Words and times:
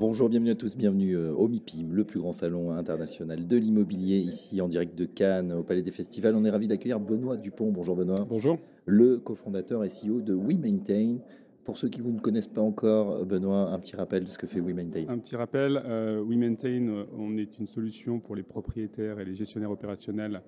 Bonjour, 0.00 0.30
bienvenue 0.30 0.52
à 0.52 0.54
tous, 0.54 0.78
bienvenue 0.78 1.14
euh, 1.14 1.34
au 1.34 1.46
MIPIM, 1.46 1.92
le 1.92 2.04
plus 2.04 2.20
grand 2.20 2.32
salon 2.32 2.70
international 2.70 3.46
de 3.46 3.56
l'immobilier, 3.58 4.16
ici 4.16 4.62
en 4.62 4.66
direct 4.66 4.96
de 4.96 5.04
Cannes, 5.04 5.52
au 5.52 5.62
Palais 5.62 5.82
des 5.82 5.90
Festivals. 5.90 6.34
On 6.34 6.46
est 6.46 6.50
ravi 6.50 6.68
d'accueillir 6.68 6.98
Benoît 6.98 7.36
Dupont. 7.36 7.70
Bonjour 7.70 7.96
Benoît. 7.96 8.26
Bonjour. 8.26 8.56
Le 8.86 9.18
cofondateur 9.18 9.84
et 9.84 9.88
CEO 9.88 10.22
de 10.22 10.32
WeMaintain. 10.32 11.18
Pour 11.64 11.76
ceux 11.76 11.90
qui 11.90 12.00
vous 12.00 12.12
ne 12.12 12.18
connaissent 12.18 12.46
pas 12.46 12.62
encore, 12.62 13.26
Benoît, 13.26 13.72
un 13.72 13.78
petit 13.78 13.94
rappel 13.94 14.24
de 14.24 14.30
ce 14.30 14.38
que 14.38 14.46
fait 14.46 14.60
WeMaintain. 14.60 15.04
Un 15.06 15.18
petit 15.18 15.36
rappel, 15.36 15.78
euh, 15.84 16.24
WeMaintain, 16.26 16.88
euh, 16.88 17.04
on 17.18 17.36
est 17.36 17.58
une 17.58 17.66
solution 17.66 18.20
pour 18.20 18.34
les 18.34 18.42
propriétaires 18.42 19.20
et 19.20 19.26
les 19.26 19.34
gestionnaires 19.34 19.70
opérationnels 19.70 20.40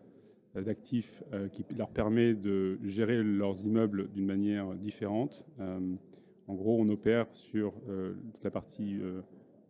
euh, 0.56 0.62
d'actifs 0.62 1.22
euh, 1.34 1.48
qui 1.48 1.62
leur 1.76 1.90
permet 1.90 2.32
de 2.32 2.78
gérer 2.84 3.22
leurs 3.22 3.62
immeubles 3.66 4.08
d'une 4.14 4.24
manière 4.24 4.72
différente. 4.76 5.44
Euh, 5.60 5.78
en 6.48 6.54
gros, 6.54 6.80
on 6.80 6.88
opère 6.88 7.26
sur 7.32 7.74
euh, 7.90 8.14
toute 8.32 8.44
la 8.44 8.50
partie 8.50 8.98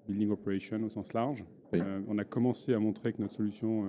building 0.06 0.30
operation 0.30 0.82
au 0.82 0.88
sens 0.88 1.12
large. 1.12 1.44
Oui. 1.72 1.80
Euh, 1.80 2.00
on 2.08 2.18
a 2.18 2.24
commencé 2.24 2.74
à 2.74 2.78
montrer 2.78 3.12
que 3.12 3.20
notre 3.20 3.34
solution 3.34 3.86
euh, 3.86 3.88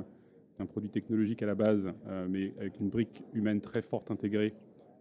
est 0.58 0.62
un 0.62 0.66
produit 0.66 0.90
technologique 0.90 1.42
à 1.44 1.46
la 1.46 1.56
base, 1.56 1.92
euh, 2.08 2.28
mais 2.30 2.54
avec 2.60 2.80
une 2.80 2.90
brique 2.90 3.24
humaine 3.34 3.62
très 3.62 3.82
forte 3.82 4.12
intégrée, 4.12 4.54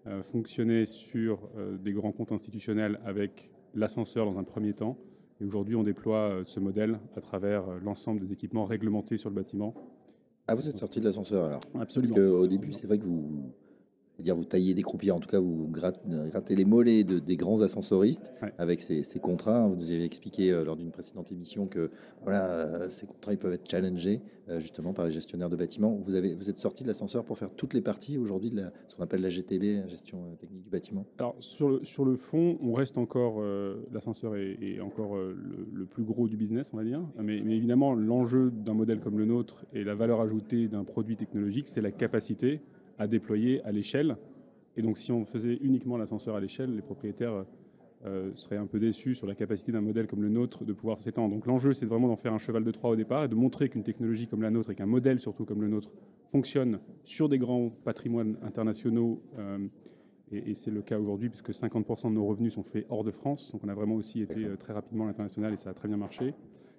euh, 0.06 0.22
fonctionnait 0.22 0.84
sur 0.84 1.48
euh, 1.56 1.76
des 1.78 1.92
grands 1.92 2.12
comptes 2.12 2.32
institutionnels 2.32 2.98
avec 3.04 3.52
l'ascenseur 3.74 4.26
dans 4.26 4.38
un 4.38 4.44
premier 4.44 4.72
temps. 4.72 4.98
Et 5.40 5.44
aujourd'hui, 5.44 5.76
on 5.76 5.82
déploie 5.82 6.42
ce 6.44 6.60
modèle 6.60 6.98
à 7.16 7.20
travers 7.20 7.64
l'ensemble 7.82 8.20
des 8.20 8.32
équipements 8.32 8.64
réglementés 8.64 9.16
sur 9.16 9.28
le 9.28 9.34
bâtiment. 9.34 9.74
Ah, 10.46 10.54
vous 10.54 10.68
êtes 10.68 10.76
sorti 10.76 11.00
de 11.00 11.04
l'ascenseur 11.06 11.46
alors? 11.46 11.60
Parce 11.72 11.96
Absolument. 11.96 12.14
qu'au 12.14 12.46
début, 12.46 12.72
c'est 12.72 12.86
vrai 12.86 12.98
que 12.98 13.04
vous, 13.04 13.52
dire, 14.22 14.34
vous 14.36 14.44
taillez 14.44 14.74
des 14.74 14.82
croupiers, 14.82 15.10
en 15.10 15.20
tout 15.20 15.28
cas, 15.28 15.38
vous 15.40 15.68
gratte- 15.70 16.00
grattez 16.30 16.54
les 16.54 16.64
mollets 16.64 17.04
de- 17.04 17.18
des 17.18 17.36
grands 17.36 17.60
ascensoristes 17.62 18.32
Ouais. 18.42 18.52
avec 18.58 18.80
ces, 18.80 19.02
ces 19.02 19.18
contrats. 19.18 19.66
Vous 19.68 19.76
nous 19.76 19.90
avez 19.90 20.04
expliqué 20.04 20.50
euh, 20.52 20.64
lors 20.64 20.76
d'une 20.76 20.90
précédente 20.90 21.30
émission 21.32 21.66
que 21.66 21.90
voilà, 22.22 22.44
euh, 22.50 22.88
ces 22.88 23.06
contrats 23.06 23.32
ils 23.32 23.38
peuvent 23.38 23.52
être 23.52 23.68
challengés 23.70 24.20
euh, 24.48 24.58
justement 24.60 24.92
par 24.92 25.04
les 25.04 25.10
gestionnaires 25.10 25.50
de 25.50 25.56
bâtiments. 25.56 25.96
Vous, 26.00 26.14
avez, 26.14 26.34
vous 26.34 26.48
êtes 26.50 26.58
sorti 26.58 26.82
de 26.82 26.88
l'ascenseur 26.88 27.24
pour 27.24 27.36
faire 27.38 27.50
toutes 27.54 27.74
les 27.74 27.80
parties 27.80 28.18
aujourd'hui 28.18 28.50
de 28.50 28.56
la, 28.56 28.72
ce 28.88 28.94
qu'on 28.96 29.02
appelle 29.02 29.20
la 29.22 29.28
GTB, 29.28 29.80
la 29.82 29.86
gestion 29.86 30.36
technique 30.40 30.62
du 30.62 30.70
bâtiment. 30.70 31.04
Alors 31.18 31.36
sur 31.40 31.68
le, 31.68 31.84
sur 31.84 32.04
le 32.04 32.16
fond, 32.16 32.58
on 32.62 32.72
reste 32.72 32.98
encore, 32.98 33.42
l'ascenseur 33.92 34.36
est, 34.36 34.56
est 34.62 34.80
encore 34.80 35.16
le, 35.16 35.36
le 35.72 35.84
plus 35.84 36.02
gros 36.04 36.28
du 36.28 36.36
business, 36.36 36.70
on 36.72 36.76
va 36.76 36.84
dire. 36.84 37.00
Mais, 37.18 37.40
mais 37.44 37.56
évidemment, 37.56 37.94
l'enjeu 37.94 38.50
d'un 38.50 38.74
modèle 38.74 39.00
comme 39.00 39.18
le 39.18 39.24
nôtre 39.24 39.64
et 39.72 39.84
la 39.84 39.94
valeur 39.94 40.20
ajoutée 40.20 40.68
d'un 40.68 40.84
produit 40.84 41.16
technologique, 41.16 41.68
c'est 41.68 41.80
la 41.80 41.90
capacité 41.90 42.60
à 43.02 43.06
déployer 43.08 43.62
à 43.64 43.72
l'échelle. 43.72 44.16
Et 44.76 44.82
donc 44.82 44.96
si 44.96 45.12
on 45.12 45.24
faisait 45.24 45.58
uniquement 45.60 45.96
l'ascenseur 45.96 46.36
à 46.36 46.40
l'échelle, 46.40 46.74
les 46.74 46.82
propriétaires 46.82 47.44
euh, 48.06 48.30
seraient 48.34 48.56
un 48.56 48.66
peu 48.66 48.78
déçus 48.78 49.14
sur 49.14 49.26
la 49.26 49.34
capacité 49.34 49.72
d'un 49.72 49.80
modèle 49.80 50.06
comme 50.06 50.22
le 50.22 50.28
nôtre 50.28 50.64
de 50.64 50.72
pouvoir 50.72 51.00
s'étendre. 51.00 51.34
Donc 51.34 51.46
l'enjeu, 51.46 51.72
c'est 51.72 51.86
vraiment 51.86 52.08
d'en 52.08 52.16
faire 52.16 52.32
un 52.32 52.38
cheval 52.38 52.64
de 52.64 52.70
Troie 52.70 52.90
au 52.90 52.96
départ 52.96 53.24
et 53.24 53.28
de 53.28 53.34
montrer 53.34 53.68
qu'une 53.68 53.82
technologie 53.82 54.28
comme 54.28 54.42
la 54.42 54.50
nôtre 54.50 54.70
et 54.70 54.74
qu'un 54.74 54.86
modèle 54.86 55.20
surtout 55.20 55.44
comme 55.44 55.60
le 55.60 55.68
nôtre 55.68 55.92
fonctionne 56.30 56.78
sur 57.04 57.28
des 57.28 57.38
grands 57.38 57.70
patrimoines 57.84 58.38
internationaux. 58.42 59.20
euh, 59.38 59.58
et, 60.30 60.54
c'est 60.54 60.70
le 60.70 60.80
cas 60.80 60.98
aujourd'hui 60.98 61.28
puisque 61.28 61.50
50% 61.50 62.08
de 62.08 62.14
nos 62.14 62.24
revenus 62.24 62.54
sont 62.54 62.62
faits 62.62 62.86
hors 62.88 63.04
de 63.04 63.10
France. 63.10 63.52
Donc 63.52 63.62
on 63.64 63.68
a 63.68 63.74
vraiment 63.74 63.96
aussi 63.96 64.22
été 64.22 64.46
euh, 64.46 64.56
très 64.56 64.72
rapidement 64.72 65.04
à 65.04 65.08
l'international 65.08 65.52
et 65.52 65.56
ça 65.58 65.70
a 65.70 65.74
très 65.74 65.88
bien 65.88 65.98
marché. 65.98 66.34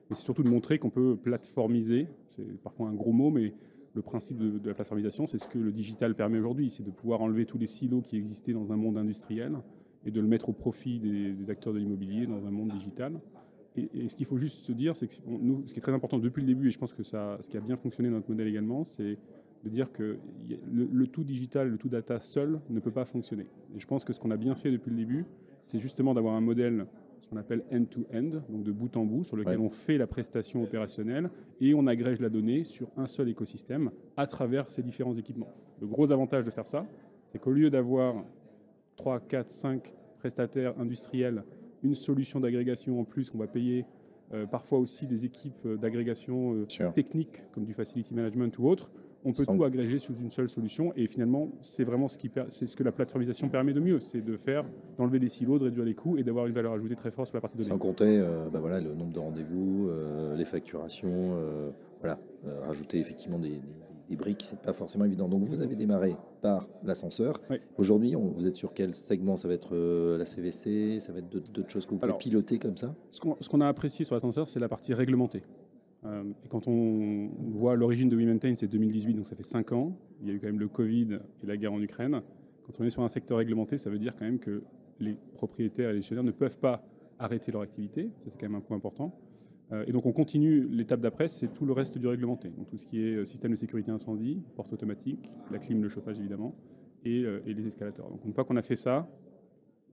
Mais 0.10 0.16
c'est 0.16 0.24
surtout 0.24 0.44
de 0.44 0.50
montrer 0.50 0.80
qu'on 0.80 0.90
peut 0.90 1.16
plateformiser. 1.16 2.08
C'est 2.30 2.60
parfois 2.62 2.88
un 2.88 2.94
gros 2.94 3.12
mot, 3.12 3.30
mais 3.30 3.54
le 3.94 4.02
principe 4.02 4.38
de, 4.38 4.68
la 4.68 4.74
plateformisation, 4.74 5.28
c'est 5.28 5.38
ce 5.38 5.48
que 5.48 5.60
le 5.60 5.72
digital 5.72 6.16
permet 6.16 6.40
aujourd'hui. 6.40 6.70
C'est 6.70 6.84
de 6.84 6.92
pouvoir 6.92 7.22
enlever 7.22 7.46
tous 7.46 7.58
les 7.58 7.68
silos 7.68 8.02
qui 8.02 8.18
existaient 8.18 8.54
dans 8.54 8.72
un 8.72 8.76
monde 8.76 8.98
industriel 8.98 9.58
et 10.06 10.12
de 10.12 10.20
le 10.20 10.28
mettre 10.28 10.50
au 10.50 10.54
profit 10.54 11.00
des, 11.00 11.50
acteurs 11.50 11.74
de 11.74 11.80
l'immobilier 11.80 12.26
dans 12.26 12.46
un 12.46 12.52
monde 12.52 12.72
digital. 12.72 13.20
Et, 13.76 14.08
ce 14.08 14.16
qu'il 14.16 14.26
faut 14.26 14.38
juste 14.38 14.62
se 14.62 14.72
dire, 14.72 14.96
c'est 14.96 15.08
que 15.08 15.14
nous, 15.28 15.64
ce 15.66 15.74
qui 15.74 15.80
est 15.80 15.82
très 15.82 15.94
important 15.94 16.20
depuis 16.20 16.42
le 16.42 16.48
début, 16.48 16.68
et 16.68 16.72
je 16.72 16.78
pense 16.78 16.94
que 16.94 17.04
ça, 17.04 17.38
ce 17.42 17.50
qui 17.50 17.58
a 17.58 17.62
bien 17.62 17.76
fonctionné 17.76 18.10
dans 18.10 18.18
notre 18.18 18.30
modèle 18.30 18.48
également, 18.48 18.84
c'est 18.84 19.18
de 19.64 19.70
dire 19.70 19.92
que 19.92 20.18
le 20.72 21.08
tout 21.08 21.24
digital, 21.24 21.70
le 21.70 21.78
tout 21.78 21.90
data 21.90 22.20
seul 22.20 22.60
ne 22.70 22.80
peut 22.80 22.92
pas 22.92 23.06
fonctionner. 23.06 23.48
Et 23.76 23.80
je 23.80 23.88
pense 23.88 24.04
que 24.04 24.14
ce 24.14 24.20
qu'on 24.20 24.32
a 24.32 24.38
bien 24.38 24.56
fait 24.56 24.72
depuis 24.72 24.92
le 24.92 24.98
début, 24.98 25.26
c'est 25.62 25.80
justement 25.80 26.14
d'avoir 26.14 26.36
un 26.36 26.42
modèle, 26.42 26.86
ce 27.24 27.30
qu'on 27.30 27.38
appelle 27.38 27.64
end-to-end, 27.72 28.42
donc 28.50 28.64
de 28.64 28.72
bout 28.72 28.96
en 28.98 29.06
bout, 29.06 29.24
sur 29.24 29.38
lequel 29.38 29.58
Ouais. 29.58 29.66
on 29.66 29.70
fait 29.70 29.98
la 29.98 30.08
prestation 30.08 30.62
opérationnelle 30.62 31.30
et 31.62 31.74
on 31.74 31.88
agrège 31.88 32.20
la 32.20 32.30
donnée 32.30 32.66
sur 32.66 32.90
un 32.98 33.08
seul 33.08 33.30
écosystème 33.30 33.92
à 34.18 34.28
travers 34.28 34.70
ces 34.70 34.84
différents 34.84 35.14
équipements. 35.16 35.54
Le 35.80 35.88
gros 35.88 36.12
avantage 36.12 36.44
de 36.46 36.52
faire 36.52 36.68
ça, 36.68 36.86
c'est 37.32 37.40
qu'au 37.40 37.52
lieu 37.52 37.70
d'avoir 37.70 38.24
3, 38.98 39.22
4, 39.22 39.50
5 39.50 39.94
prestataires 40.20 40.78
industriels, 40.80 41.44
une 41.82 41.96
solution 41.96 42.40
d'agrégation 42.40 43.00
en 43.00 43.06
plus 43.06 43.30
qu'on 43.30 43.38
va 43.38 43.48
payer, 43.48 43.86
euh, 44.34 44.46
parfois 44.46 44.80
aussi 44.80 45.08
des 45.08 45.26
équipes 45.26 45.66
euh, 45.66 45.78
d'agrégation 45.78 46.54
euh, 46.54 46.66
Sûr. 46.68 46.92
techniques 46.94 47.44
comme 47.54 47.66
du 47.66 47.74
facility 47.74 48.14
management 48.14 48.58
ou 48.60 48.68
autre, 48.68 48.92
on 49.26 49.32
peut 49.32 49.46
tout 49.46 49.64
agréger 49.64 50.00
sous 50.00 50.16
une 50.16 50.32
seule 50.32 50.50
solution 50.50 50.92
et 50.96 51.08
finalement 51.08 51.50
c'est 51.62 51.84
vraiment 51.84 52.08
ce, 52.08 52.18
qui 52.18 52.30
c'est 52.50 52.68
ce 52.68 52.76
que 52.76 52.84
la 52.84 52.92
plateformisation 52.92 53.48
permet 53.50 53.74
de 53.74 53.80
mieux, 53.80 54.00
c'est 54.00 54.22
de 54.22 54.36
faire, 54.38 54.66
d'enlever 54.98 55.20
les 55.20 55.30
silos, 55.30 55.60
de 55.60 55.66
réduire 55.66 55.86
les 55.86 55.96
coûts 55.96 56.18
et 56.18 56.24
d'avoir 56.24 56.46
une 56.48 56.54
valeur 56.54 56.74
ajoutée 56.74 56.96
très 56.96 57.12
forte 57.12 57.28
sur 57.30 57.38
la 57.38 57.42
partie 57.42 57.58
donnée. 57.58 57.70
Sans 57.70 57.78
compter 57.78 58.20
euh, 58.20 58.50
bah 58.52 58.60
voilà, 58.60 58.80
le 58.82 58.94
nombre 58.94 59.14
de 59.14 59.20
rendez-vous, 59.20 59.88
euh, 59.90 60.36
les 60.36 60.46
facturations, 60.46 61.36
euh, 61.38 61.70
voilà, 62.02 62.20
rajouter 62.66 63.00
effectivement 63.00 63.40
des, 63.40 63.50
des- 63.50 63.60
des 64.10 64.18
briques, 64.18 64.42
c'est 64.44 64.60
pas 64.60 64.74
forcément 64.74 65.06
évident. 65.06 65.30
Donc 65.30 65.44
vous 65.44 65.62
avez 65.62 65.78
démarré 65.78 66.14
par 66.42 66.68
l'ascenseur. 66.84 67.40
Oui. 67.50 67.56
Aujourd'hui, 67.78 68.16
vous 68.16 68.48
êtes 68.48 68.58
sur 68.58 68.74
quel 68.74 68.94
segment? 68.94 69.38
Ça 69.38 69.48
va 69.48 69.54
être 69.54 69.74
la 70.18 70.26
CVC 70.26 71.00
Ça 71.00 71.14
va 71.14 71.20
être 71.20 71.30
d'autres 71.30 71.54
d'autres 71.54 71.70
choses 71.70 71.86
que 71.86 71.92
vous 71.92 71.96
pouvez 71.98 72.10
Alors, 72.10 72.18
piloter 72.18 72.60
comme 72.60 72.76
ça? 72.76 72.94
Ce 73.12 73.22
qu'on 73.22 73.38
ce 73.40 73.48
qu'on 73.48 73.62
a 73.62 73.68
apprécié 73.68 74.04
sur 74.04 74.14
l'ascenseur, 74.16 74.46
c'est 74.50 74.60
la 74.60 74.68
partie 74.68 74.94
réglementée. 74.94 75.42
Euh, 76.06 76.24
et 76.44 76.48
quand 76.48 76.68
on 76.68 77.30
voit 77.52 77.76
l'origine 77.76 78.10
de 78.10 78.16
WeMaintain, 78.16 78.56
c'est 78.56 78.68
2018, 78.68 79.14
donc 79.14 79.26
ça 79.26 79.36
fait 79.36 79.44
5 79.44 79.72
ans. 79.72 79.98
Il 80.22 80.28
y 80.28 80.32
a 80.32 80.34
eu 80.34 80.40
quand 80.40 80.48
même 80.48 80.60
le 80.60 80.68
Covid 80.68 81.20
et 81.44 81.46
la 81.46 81.58
guerre 81.58 81.74
en 81.74 81.82
Ukraine. 81.82 82.22
Quand 82.66 82.80
on 82.80 82.84
est 82.84 82.90
sur 82.90 83.04
un 83.04 83.10
secteur 83.10 83.38
réglementé, 83.38 83.78
ça 83.78 83.90
veut 83.90 84.00
dire 84.00 84.16
quand 84.16 84.26
même 84.26 84.40
que 84.40 84.64
les 85.00 85.18
propriétaires 85.34 85.90
et 85.90 85.94
les 85.94 86.00
gestionnaires 86.00 86.24
ne 86.24 86.32
peuvent 86.32 86.60
pas 86.60 86.86
arrêter 87.20 87.52
leur 87.52 87.62
activité. 87.62 88.10
Ça, 88.18 88.30
c'est 88.30 88.40
quand 88.40 88.48
même 88.48 88.56
un 88.56 88.62
point 88.62 88.78
important. 88.78 89.18
Euh, 89.72 89.86
et 89.88 89.92
donc, 89.92 90.06
on 90.06 90.12
continue. 90.12 90.68
L'étape 90.70 91.00
d'après, 91.00 91.28
c'est 91.28 91.48
tout 91.48 91.66
le 91.66 91.74
reste 91.74 91.98
du 91.98 92.08
réglementé. 92.08 92.50
Donc, 92.50 92.68
tout 92.70 92.78
ce 92.78 92.86
qui 92.86 93.02
est 93.02 93.16
euh, 93.16 93.26
système 93.26 93.52
de 93.52 93.58
sécurité 93.58 93.92
incendie, 93.92 94.42
porte 94.56 94.72
automatique, 94.74 95.30
la 95.52 95.60
clim, 95.60 95.82
le 95.82 95.90
chauffage 95.90 96.20
évidemment, 96.20 96.56
et, 97.06 97.26
et 97.46 97.54
les 97.54 97.68
escalators. 97.68 98.10
Donc, 98.10 98.24
une 98.24 98.34
fois 98.34 98.46
qu'on 98.46 98.56
a 98.56 98.62
fait 98.62 98.78
ça, 98.78 99.10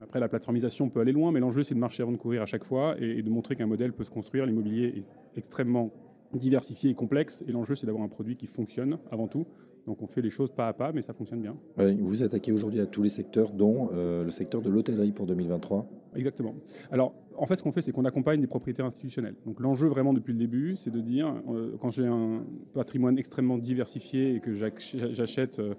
après, 0.00 0.20
la 0.20 0.28
plateformisation 0.28 0.88
peut 0.88 1.00
aller 1.00 1.12
loin, 1.12 1.32
mais 1.32 1.40
l'enjeu, 1.40 1.62
c'est 1.62 1.74
de 1.74 1.80
marcher 1.80 2.02
avant 2.02 2.12
de 2.12 2.16
courir 2.16 2.42
à 2.42 2.46
chaque 2.46 2.64
fois 2.64 2.96
et, 2.98 3.18
et 3.18 3.22
de 3.22 3.30
montrer 3.30 3.54
qu'un 3.56 3.66
modèle 3.66 3.92
peut 3.92 4.04
se 4.04 4.10
construire. 4.10 4.46
L'immobilier 4.46 5.04
est 5.34 5.38
extrêmement 5.38 5.90
diversifié 6.34 6.90
et 6.90 6.94
complexe, 6.94 7.44
et 7.48 7.52
l'enjeu, 7.52 7.74
c'est 7.74 7.86
d'avoir 7.86 8.04
un 8.04 8.08
produit 8.08 8.36
qui 8.36 8.46
fonctionne 8.46 8.98
avant 9.10 9.28
tout. 9.28 9.46
Donc, 9.86 10.02
on 10.02 10.06
fait 10.06 10.22
les 10.22 10.30
choses 10.30 10.52
pas 10.52 10.68
à 10.68 10.72
pas, 10.72 10.92
mais 10.92 11.02
ça 11.02 11.12
fonctionne 11.12 11.40
bien. 11.40 11.56
Vous 11.76 12.06
vous 12.06 12.22
attaquez 12.22 12.52
aujourd'hui 12.52 12.80
à 12.80 12.86
tous 12.86 13.02
les 13.02 13.08
secteurs, 13.08 13.50
dont 13.50 13.90
euh, 13.92 14.22
le 14.24 14.30
secteur 14.30 14.60
de 14.62 14.70
l'hôtellerie 14.70 15.10
pour 15.12 15.26
2023. 15.26 15.86
Exactement. 16.14 16.54
Alors, 16.92 17.14
en 17.36 17.46
fait, 17.46 17.56
ce 17.56 17.62
qu'on 17.62 17.72
fait, 17.72 17.80
c'est 17.82 17.90
qu'on 17.90 18.04
accompagne 18.04 18.40
des 18.40 18.46
propriétaires 18.46 18.84
institutionnels. 18.86 19.34
Donc, 19.46 19.58
l'enjeu 19.60 19.88
vraiment 19.88 20.12
depuis 20.12 20.32
le 20.32 20.38
début, 20.38 20.76
c'est 20.76 20.90
de 20.90 21.00
dire, 21.00 21.34
euh, 21.48 21.76
quand 21.80 21.90
j'ai 21.90 22.06
un 22.06 22.44
patrimoine 22.74 23.18
extrêmement 23.18 23.58
diversifié 23.58 24.34
et 24.36 24.40
que 24.40 24.54
j'ach- 24.54 24.96
j'achète 25.12 25.58
euh, 25.58 25.74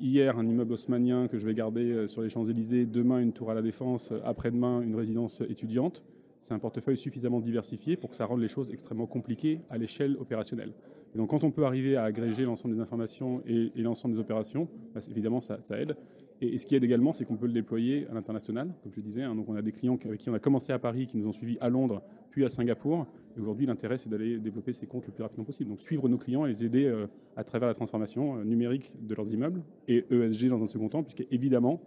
hier 0.00 0.38
un 0.38 0.46
immeuble 0.46 0.72
haussmanien 0.72 1.28
que 1.28 1.38
je 1.38 1.46
vais 1.46 1.54
garder 1.54 1.90
euh, 1.92 2.06
sur 2.06 2.22
les 2.22 2.28
Champs-Élysées, 2.28 2.86
demain 2.86 3.18
une 3.18 3.32
tour 3.32 3.50
à 3.50 3.54
la 3.54 3.62
Défense, 3.62 4.12
euh, 4.12 4.20
après-demain 4.24 4.82
une 4.82 4.94
résidence 4.94 5.40
étudiante, 5.48 6.04
c'est 6.40 6.52
un 6.52 6.58
portefeuille 6.58 6.98
suffisamment 6.98 7.40
diversifié 7.40 7.96
pour 7.96 8.10
que 8.10 8.16
ça 8.16 8.26
rende 8.26 8.40
les 8.40 8.48
choses 8.48 8.70
extrêmement 8.70 9.06
compliquées 9.06 9.60
à 9.70 9.78
l'échelle 9.78 10.16
opérationnelle. 10.18 10.72
Donc, 11.14 11.30
quand 11.30 11.44
on 11.44 11.50
peut 11.50 11.64
arriver 11.64 11.96
à 11.96 12.04
agréger 12.04 12.44
l'ensemble 12.44 12.74
des 12.74 12.80
informations 12.80 13.42
et, 13.46 13.70
l'ensemble 13.76 14.14
des 14.14 14.20
opérations, 14.20 14.68
bah, 14.94 15.00
évidemment, 15.08 15.40
ça 15.40 15.58
aide. 15.78 15.96
Et, 16.40 16.58
ce 16.58 16.66
qui 16.66 16.74
aide 16.74 16.84
également, 16.84 17.12
c'est 17.12 17.24
qu'on 17.24 17.36
peut 17.36 17.46
le 17.46 17.52
déployer 17.52 18.06
à 18.10 18.14
l'international, 18.14 18.74
comme 18.82 18.92
je 18.92 19.00
disais. 19.00 19.22
hein. 19.22 19.34
donc, 19.34 19.48
on 19.48 19.54
a 19.54 19.62
des 19.62 19.72
clients 19.72 19.98
avec 20.04 20.20
qui 20.20 20.30
on 20.30 20.34
a 20.34 20.38
commencé 20.38 20.72
à 20.72 20.78
Paris, 20.78 21.06
qui 21.06 21.16
nous 21.16 21.28
ont 21.28 21.32
suivis 21.32 21.56
à 21.60 21.68
Londres, 21.68 22.02
puis 22.30 22.44
à 22.44 22.48
Singapour. 22.48 23.06
Et 23.36 23.40
aujourd'hui, 23.40 23.66
l'intérêt, 23.66 23.98
c'est 23.98 24.08
d'aller 24.08 24.38
développer 24.38 24.72
ces 24.72 24.86
comptes 24.86 25.06
le 25.06 25.12
plus 25.12 25.22
rapidement 25.22 25.44
possible. 25.44 25.70
Donc, 25.70 25.80
suivre 25.80 26.08
nos 26.08 26.18
clients 26.18 26.44
et 26.46 26.50
les 26.50 26.64
aider 26.64 26.86
euh, 26.86 27.06
à 27.36 27.44
travers 27.44 27.68
la 27.68 27.74
transformation 27.74 28.38
euh, 28.38 28.44
numérique 28.44 28.94
de 29.00 29.14
leurs 29.14 29.32
immeubles 29.32 29.62
et 29.88 30.04
ESG 30.10 30.48
dans 30.48 30.62
un 30.62 30.66
second 30.66 30.88
temps, 30.88 31.02
puisque 31.02 31.26
évidemment, 31.30 31.80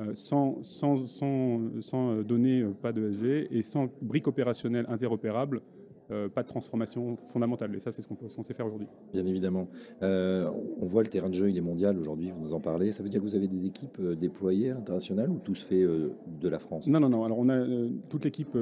euh, 0.00 0.12
sans, 0.14 0.60
sans, 0.62 2.22
données, 2.22 2.66
pas 2.82 2.92
d'ESG, 2.92 3.48
et 3.50 3.62
sans 3.62 3.88
briques 4.02 4.26
opérationnelles 4.26 4.86
interopérables, 4.88 5.62
euh, 6.10 6.28
pas 6.28 6.42
de 6.42 6.48
transformation 6.48 7.16
fondamentale. 7.32 7.74
Et 7.74 7.78
ça, 7.78 7.90
c'est 7.90 8.02
ce 8.02 8.08
qu'on 8.08 8.14
peut 8.14 8.28
censé 8.28 8.52
faire 8.52 8.66
aujourd'hui. 8.66 8.88
Bien 9.12 9.24
évidemment. 9.24 9.68
Euh, 10.02 10.50
on 10.78 10.84
voit 10.84 11.02
le 11.02 11.08
terrain 11.08 11.30
de 11.30 11.34
jeu, 11.34 11.48
il 11.48 11.56
est 11.56 11.62
mondial 11.62 11.96
aujourd'hui, 11.98 12.30
vous 12.30 12.40
nous 12.42 12.52
en 12.52 12.60
parlez. 12.60 12.92
Ça 12.92 13.02
veut 13.02 13.08
dire 13.08 13.20
que 13.20 13.24
vous 13.24 13.36
avez 13.36 13.48
des 13.48 13.64
équipes 13.64 13.96
euh, 14.00 14.14
déployées 14.14 14.70
à 14.70 14.74
l'international 14.74 15.30
ou 15.30 15.38
tout 15.38 15.54
se 15.54 15.64
fait 15.64 15.82
de 15.82 16.48
la 16.48 16.58
France? 16.58 16.86
Non, 16.88 17.00
non, 17.00 17.08
non. 17.08 17.24
Alors 17.24 17.38
on 17.38 17.48
a 17.48 17.64
toute 18.10 18.24
l'équipe 18.24 18.56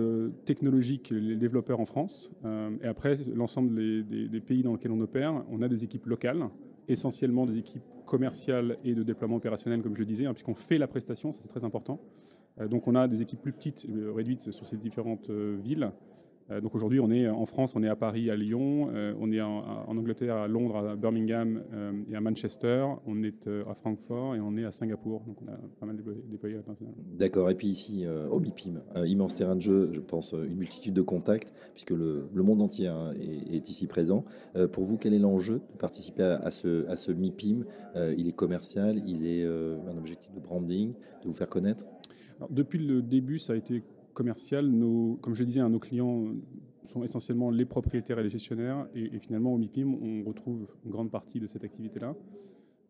technologique, 0.45 1.11
les 1.11 1.37
développeurs 1.37 1.81
en 1.81 1.85
France. 1.85 2.31
et 2.83 2.87
après, 2.87 3.17
l'ensemble 3.35 3.75
des, 3.75 4.29
des, 4.29 4.41
pays 4.41 4.63
dans 4.63 4.73
lesquels 4.73 4.93
on 4.93 5.01
opère, 5.01 5.45
on 5.51 5.63
a 5.63 5.69
des 5.69 5.85
équipes 5.85 6.07
locales, 6.07 6.49
essentiellement 6.89 7.47
des 7.47 7.59
équipes 7.59 7.83
commerciales 8.07 8.79
et 8.85 8.95
de 8.95 9.03
déploiement 9.03 9.37
opérationnel, 9.37 9.83
comme 9.83 9.95
je 9.95 10.01
le 10.01 10.07
disais, 10.07 10.27
hein, 10.27 10.35
puisqu'on 10.35 10.55
fait 10.55 10.79
la 10.79 10.87
prestation, 10.87 11.33
ça 11.33 11.41
c'est 11.43 11.49
très 11.49 11.65
important. 11.65 12.01
donc 12.71 12.87
on 12.87 12.95
a 12.95 13.09
des 13.09 13.23
équipes 13.23 13.43
plus 13.43 13.53
petites, 13.53 13.87
réduites 14.15 14.53
sur 14.53 14.67
ces 14.67 14.77
différentes 14.77 15.31
villes. 15.31 15.93
Euh, 16.51 16.61
donc 16.61 16.75
aujourd'hui, 16.75 17.01
on 17.01 17.11
est 17.11 17.29
en 17.29 17.47
France, 17.47 17.75
on 17.77 17.83
est 17.83 17.89
à 17.89 17.97
Paris, 17.97 18.31
à 18.31 18.37
Lyon, 18.37 18.91
euh, 18.95 19.15
on 19.21 19.33
est 19.33 19.41
en, 19.41 19.63
Angleterre, 19.89 20.37
à 20.37 20.49
Londres, 20.49 20.77
à 20.77 20.97
Birmingham 20.97 21.63
euh, 21.73 21.93
et 22.11 22.17
à 22.17 22.21
Manchester, 22.21 22.87
on 23.07 23.23
est 23.23 23.49
à 23.69 23.75
Francfort 23.75 24.35
et 24.35 24.41
on 24.41 24.57
est 24.57 24.65
à 24.65 24.71
Singapour. 24.71 25.23
Donc 25.27 25.37
on 25.43 25.49
a 25.49 25.57
pas 25.81 25.87
mal 25.87 25.97
déployé 26.31 26.55
à 26.55 26.59
l'international. 26.59 26.95
D'accord. 27.17 27.51
Et 27.51 27.55
puis 27.55 27.69
ici, 27.69 28.05
au 28.31 28.41
MIPIM, 28.41 28.83
un 28.95 29.05
immense 29.05 29.35
terrain 29.35 29.57
de 29.57 29.61
jeu, 29.61 29.91
je 29.93 30.01
pense, 30.01 30.33
une 30.33 30.57
multitude 30.57 30.95
de 30.95 31.03
contacts, 31.03 31.53
puisque 31.73 31.91
le, 31.91 32.29
monde 32.35 32.63
entier 32.63 32.89
hein, 32.89 33.13
est, 33.21 33.69
ici 33.69 33.87
présent. 33.87 34.25
pour 34.73 34.85
vous, 34.85 34.99
quel 34.99 35.15
est 35.15 35.19
l'enjeu 35.19 35.61
de 35.73 35.77
participer 35.79 36.23
à, 36.23 36.51
ce, 36.51 36.87
à 36.89 36.97
ce 36.97 37.13
MIPIM? 37.13 37.65
Il 38.17 38.29
est 38.29 38.33
commercial, 38.33 38.99
il 39.07 39.27
est 39.27 39.45
un 39.45 39.97
objectif 39.97 40.33
de 40.33 40.41
branding, 40.41 40.93
de 40.93 41.29
vous 41.29 41.35
faire 41.35 41.49
connaître? 41.49 41.87
Depuis 42.51 42.79
le 42.79 43.03
début, 43.03 43.39
ça 43.39 43.53
a 43.53 43.57
été 43.57 43.83
commercial, 44.13 44.67
nos, 44.67 45.19
comme 45.23 45.35
je 45.35 45.45
disais, 45.45 45.61
hein, 45.61 45.69
nos 45.69 45.79
clients 45.79 46.35
sont 46.85 47.05
essentiellement 47.05 47.51
les 47.51 47.65
propriétaires 47.65 48.19
et 48.19 48.23
les 48.23 48.31
gestionnaires. 48.31 48.87
Et, 48.95 49.19
finalement, 49.19 49.55
au 49.55 49.59
MIPIM, 49.59 49.95
on 49.95 50.25
retrouve 50.25 50.67
une 50.85 50.91
grande 50.91 51.11
partie 51.11 51.41
de 51.41 51.47
cette 51.47 51.65
activité-là. 51.65 52.15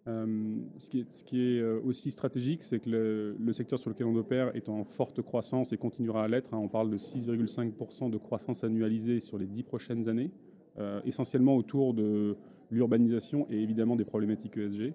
Euh, 0.08 0.56
ce, 0.78 0.90
qui 0.90 1.00
est, 1.40 1.60
euh, 1.60 1.80
aussi 1.84 2.10
stratégique, 2.10 2.64
c'est 2.64 2.80
que 2.80 2.90
le, 3.38 3.52
secteur 3.52 3.78
sur 3.78 3.90
lequel 3.90 4.06
on 4.06 4.16
opère 4.16 4.54
est 4.56 4.68
en 4.68 4.84
forte 4.84 5.22
croissance 5.22 5.72
et 5.72 5.76
continuera 5.76 6.24
à 6.24 6.28
l'être. 6.28 6.54
Hein. 6.54 6.58
On 6.58 6.68
parle 6.68 6.90
de 6.90 6.98
6,5% 6.98 8.10
de 8.10 8.18
croissance 8.18 8.64
annualisée 8.64 9.20
sur 9.20 9.38
les 9.38 9.46
10 9.46 9.62
prochaines 9.62 10.08
années, 10.08 10.30
euh, 10.78 11.00
essentiellement 11.04 11.56
autour 11.56 11.94
de 11.94 12.36
l'urbanisation 12.70 13.46
et 13.50 13.62
évidemment 13.62 13.94
des 13.94 14.04
problématiques 14.04 14.56
ESG. 14.56 14.94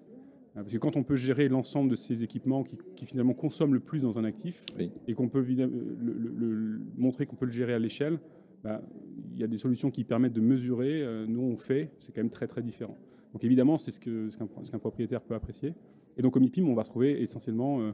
Euh, 0.56 0.62
parce 0.62 0.72
que 0.72 0.78
quand 0.78 0.96
on 0.96 1.02
peut 1.02 1.16
gérer 1.16 1.48
l'ensemble 1.48 1.90
de 1.90 1.96
ces 1.96 2.22
équipements 2.22 2.64
qui, 2.64 3.06
finalement 3.06 3.34
consomment 3.34 3.74
le 3.74 3.80
plus 3.80 4.02
dans 4.02 4.18
un 4.18 4.24
actif 4.24 4.64
et 5.06 5.14
qu'on 5.14 5.28
peut 5.28 5.42
le, 5.42 6.80
montrer 6.96 7.26
qu'on 7.26 7.36
peut 7.36 7.46
le 7.46 7.52
gérer 7.52 7.74
à 7.74 7.78
l'échelle, 7.78 8.18
bah, 8.64 8.82
il 9.32 9.38
y 9.38 9.44
a 9.44 9.46
des 9.46 9.58
solutions 9.58 9.90
qui 9.90 10.04
permettent 10.04 10.32
de 10.32 10.40
mesurer. 10.40 11.02
Euh, 11.02 11.26
nous, 11.26 11.42
on 11.42 11.56
fait, 11.56 11.92
c'est 11.98 12.12
quand 12.14 12.22
même 12.22 12.30
très 12.30 12.46
très 12.46 12.62
différent. 12.62 12.96
Donc 13.32 13.44
évidemment, 13.44 13.78
c'est 13.78 13.90
ce 13.90 14.00
qu'un 14.00 14.30
ce 14.30 14.70
qu'un 14.70 14.78
propriétaire 14.78 15.20
peut 15.20 15.34
apprécier. 15.34 15.74
Et 16.16 16.22
donc 16.22 16.36
au 16.36 16.40
MIPIM, 16.40 16.68
on 16.68 16.74
va 16.74 16.82
retrouver 16.82 17.22
essentiellement 17.22 17.80
euh, 17.80 17.92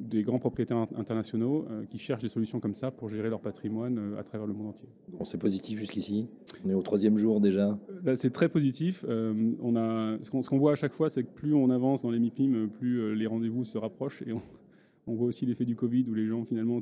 des 0.00 0.22
grands 0.22 0.38
propriétaires 0.38 0.86
internationaux 0.96 1.66
euh, 1.70 1.84
qui 1.84 1.98
cherchent 1.98 2.22
des 2.22 2.28
solutions 2.28 2.60
comme 2.60 2.74
ça 2.74 2.90
pour 2.90 3.08
gérer 3.08 3.28
leur 3.28 3.40
patrimoine 3.40 3.98
euh, 3.98 4.18
à 4.18 4.22
travers 4.22 4.46
le 4.46 4.54
monde 4.54 4.68
entier. 4.68 4.88
Bon, 5.12 5.24
c'est 5.24 5.38
positif 5.38 5.78
jusqu'ici. 5.78 6.28
On 6.64 6.70
est 6.70 6.74
au 6.74 6.82
troisième 6.82 7.18
jour 7.18 7.40
déjà. 7.40 7.78
Bah, 8.02 8.16
c'est 8.16 8.30
très 8.30 8.48
positif. 8.48 9.04
Euh, 9.08 9.52
on 9.62 9.76
a, 9.76 10.16
ce 10.22 10.30
qu'on 10.30 10.58
voit 10.58 10.72
à 10.72 10.74
chaque 10.74 10.94
fois, 10.94 11.10
c'est 11.10 11.22
que 11.22 11.30
plus 11.30 11.54
on 11.54 11.70
avance 11.70 12.02
dans 12.02 12.10
les 12.10 12.18
MIPIM, 12.18 12.68
plus 12.68 13.14
les 13.14 13.26
rendez-vous 13.26 13.64
se 13.64 13.78
rapprochent. 13.78 14.22
Et 14.22 14.32
on, 15.06 15.14
voit 15.14 15.26
aussi 15.26 15.46
l'effet 15.46 15.64
du 15.64 15.76
Covid 15.76 16.06
où 16.08 16.14
les 16.14 16.26
gens 16.26 16.44
finalement 16.44 16.80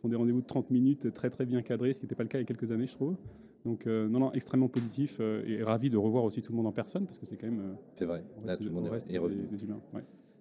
font 0.00 0.08
des 0.08 0.16
rendez-vous 0.16 0.40
de 0.40 0.46
30 0.46 0.70
minutes 0.70 1.12
très 1.12 1.30
très 1.30 1.46
bien 1.46 1.62
cadrés, 1.62 1.92
ce 1.92 2.00
qui 2.00 2.06
n'était 2.06 2.14
pas 2.14 2.24
le 2.24 2.28
cas 2.28 2.38
il 2.38 2.42
y 2.42 2.44
a 2.44 2.46
quelques 2.46 2.70
années, 2.70 2.86
je 2.86 2.94
trouve. 2.94 3.16
Donc 3.64 3.86
non, 3.86 4.18
non, 4.18 4.32
extrêmement 4.32 4.68
positif 4.68 5.20
et 5.20 5.62
ravi 5.62 5.88
de 5.88 5.96
revoir 5.96 6.24
aussi 6.24 6.42
tout 6.42 6.50
le 6.52 6.56
monde 6.56 6.66
en 6.66 6.72
personne 6.72 7.04
parce 7.04 7.18
que 7.18 7.26
c'est 7.26 7.36
quand 7.36 7.46
même. 7.46 7.76
c'est 7.94 8.06
vrai. 8.06 8.24
Là, 8.44 8.56
tout 8.56 8.64
le 8.64 8.70
monde 8.70 8.90
est, 9.08 9.18
revenu. 9.18 9.46
Des, 9.50 9.62
humains. 9.62 9.80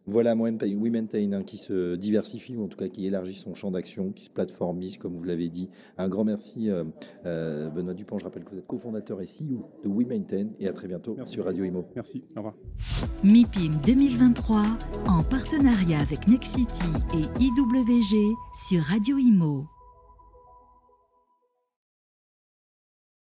Voilà, 0.08 0.36
We 0.36 0.92
Maintain, 0.92 1.32
hein, 1.34 1.44
qui 1.44 1.58
se 1.58 1.96
diversifie, 1.96 2.56
ou 2.56 2.64
en 2.64 2.68
tout 2.68 2.78
cas 2.78 2.88
qui 2.88 3.06
élargit 3.06 3.34
son 3.34 3.54
champ 3.54 3.72
d'action, 3.72 4.12
qui 4.12 4.24
se 4.24 4.30
plateformise, 4.30 4.98
comme 4.98 5.16
vous 5.16 5.24
l'avez 5.24 5.50
dit. 5.50 5.70
Un 5.98 6.10
grand 6.10 6.24
merci, 6.24 6.70
euh, 6.70 6.84
euh, 7.26 7.70
Benoît 7.70 7.94
Dupont. 7.94 8.18
Je 8.18 8.26
rappelle 8.26 8.44
que 8.44 8.52
vous 8.52 8.58
êtes 8.58 8.68
cofondateur 8.68 9.22
et 9.22 9.26
CEO 9.26 9.70
de 9.84 9.90
We 9.90 10.08
Maintain, 10.08 10.48
et 10.60 10.68
à 10.68 10.74
très 10.74 10.88
bientôt 10.88 11.18
sur 11.26 11.46
Radio 11.46 11.64
Imo. 11.64 11.86
Merci, 11.96 12.24
au 12.36 12.40
revoir. 12.40 12.56
MIPIM 13.24 13.80
2023, 13.86 14.64
en 15.08 15.24
partenariat 15.24 16.00
avec 16.00 16.28
Nexity 16.28 16.84
et 17.14 17.44
IWG 17.44 18.36
sur 18.56 18.82
Radio 18.82 19.18
Imo. 19.18 19.68